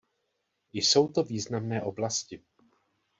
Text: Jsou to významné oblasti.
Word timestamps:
Jsou 0.73 1.07
to 1.07 1.23
významné 1.23 1.81
oblasti. 1.81 2.41